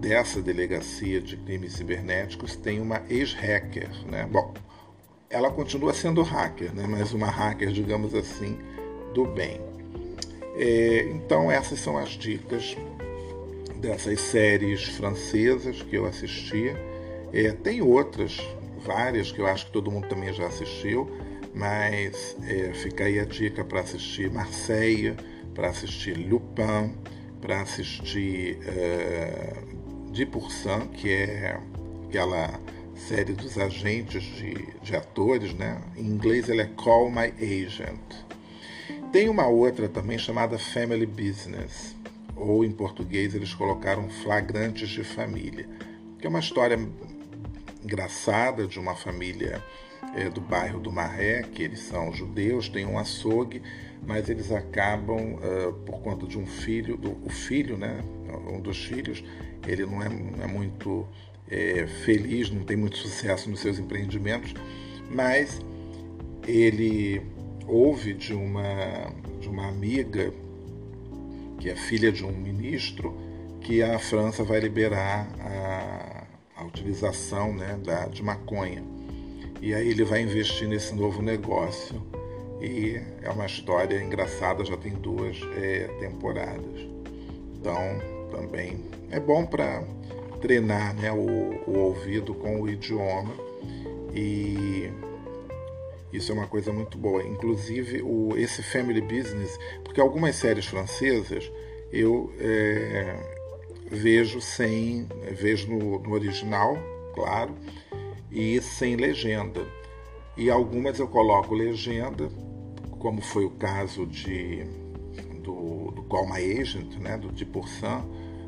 [0.00, 3.90] dessa delegacia de crimes cibernéticos tem uma ex-hacker.
[4.06, 4.26] Né?
[4.30, 4.54] Bom,
[5.28, 6.86] ela continua sendo hacker, né?
[6.88, 8.58] mas uma hacker, digamos assim,
[9.12, 9.60] do bem.
[10.56, 12.76] É, então, essas são as dicas
[13.80, 16.76] dessas séries francesas que eu assistia.
[17.32, 18.38] É, tem outras,
[18.84, 21.10] várias, que eu acho que todo mundo também já assistiu,
[21.54, 25.16] mas é, fica aí a dica para assistir Marseille,
[25.54, 26.94] para assistir Lupin,
[27.40, 29.62] para assistir é,
[30.10, 30.26] De
[30.94, 31.58] que é
[32.06, 32.60] aquela
[32.94, 35.80] série dos agentes de, de atores, né?
[35.96, 38.00] Em inglês ela é Call My Agent.
[39.12, 41.96] Tem uma outra também chamada Family Business,
[42.38, 45.68] ou em português eles colocaram Flagrantes de Família,
[46.18, 46.78] que é uma história
[47.82, 49.62] engraçada de uma família
[50.14, 53.62] é, do bairro do Maré, que eles são judeus, têm um açougue,
[54.06, 58.02] mas eles acabam, uh, por conta de um filho, do, o filho, né,
[58.48, 59.22] um dos filhos,
[59.66, 61.06] ele não é, não é muito
[61.50, 64.54] é, feliz, não tem muito sucesso nos seus empreendimentos,
[65.10, 65.60] mas
[66.46, 67.22] ele
[67.66, 70.32] ouve de uma, de uma amiga,
[71.58, 73.16] que é filha de um ministro,
[73.60, 76.24] que a França vai liberar a,
[76.56, 78.82] a utilização né, da, de maconha.
[79.60, 82.00] E aí ele vai investir nesse novo negócio.
[82.60, 86.80] E é uma história engraçada, já tem duas é, temporadas.
[87.60, 88.00] Então,
[88.30, 89.82] também é bom para
[90.40, 93.34] treinar né, o, o ouvido com o idioma.
[94.14, 94.90] E
[96.12, 97.22] isso é uma coisa muito boa.
[97.22, 101.50] Inclusive, o, esse Family Business, porque algumas séries francesas
[101.92, 103.16] eu é,
[103.90, 105.06] vejo sem.
[105.32, 106.76] vejo no, no, original,
[107.14, 107.54] claro,
[108.30, 109.66] e sem legenda.
[110.36, 112.28] E algumas eu coloco legenda,
[112.98, 114.64] como foi o caso de,
[115.42, 118.04] do, do Call My Agent, né, do Dipursan,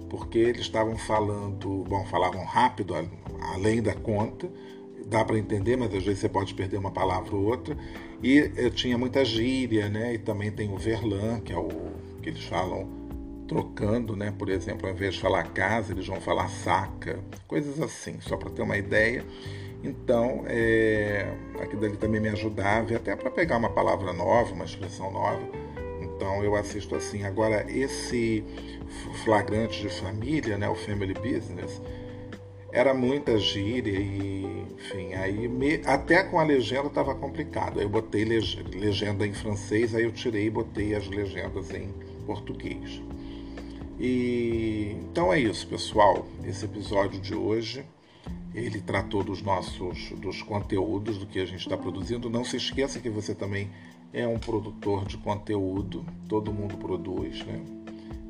[0.09, 2.95] porque eles estavam falando, bom, falavam rápido,
[3.55, 4.49] além da conta,
[5.11, 7.77] dá para entender, mas às vezes você pode perder uma palavra ou outra.
[8.23, 10.15] E eh, tinha muita gíria, né?
[10.15, 11.69] E também tem o verlan, que é o
[12.23, 12.89] que eles falam
[13.49, 14.33] trocando, né?
[14.39, 18.51] Por exemplo, ao invés de falar casa, eles vão falar saca, coisas assim, só para
[18.51, 19.25] ter uma ideia.
[19.83, 25.11] Então, é, aquilo ali também me ajudava, até para pegar uma palavra nova, uma expressão
[25.11, 25.43] nova.
[26.01, 27.25] Então, eu assisto assim.
[27.25, 28.45] Agora, esse
[29.25, 31.81] flagrante de família, né, o Family Business,
[32.73, 37.79] era muita gíria e, enfim, aí me, até com a legenda estava complicado.
[37.79, 41.93] Aí eu botei legenda em francês, aí eu tirei e botei as legendas em
[42.27, 43.03] português.
[43.99, 46.27] E então é isso, pessoal.
[46.45, 47.85] Esse episódio de hoje
[48.55, 52.31] ele tratou dos nossos dos conteúdos do que a gente está produzindo.
[52.31, 53.71] Não se esqueça que você também
[54.13, 56.05] é um produtor de conteúdo.
[56.29, 57.61] Todo mundo produz, né?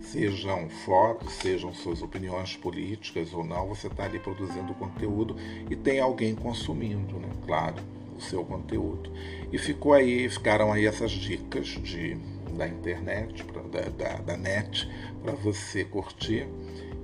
[0.01, 5.37] Sejam fotos, sejam suas opiniões políticas ou não, você está ali produzindo conteúdo
[5.71, 7.29] e tem alguém consumindo, né?
[7.47, 7.77] Claro,
[8.17, 9.13] o seu conteúdo.
[9.53, 12.17] E ficou aí, ficaram aí essas dicas de,
[12.57, 14.89] da internet, pra, da, da, da net,
[15.23, 16.47] para você curtir.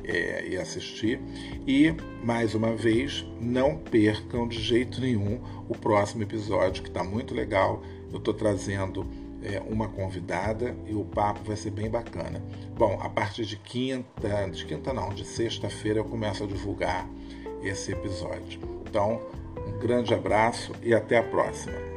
[0.08, 1.20] É, e assistir.
[1.66, 1.92] E,
[2.22, 7.82] mais uma vez, não percam de jeito nenhum o próximo episódio, que está muito legal.
[8.12, 9.04] Eu estou trazendo
[9.46, 12.42] é, uma convidada e o papo vai ser bem bacana.
[12.76, 17.08] Bom, a partir de quinta, de quinta não, de sexta-feira eu começo a divulgar
[17.62, 18.60] esse episódio.
[18.88, 19.20] Então,
[19.66, 21.95] um grande abraço e até a próxima.